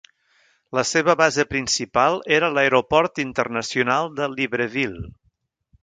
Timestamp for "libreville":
4.37-5.07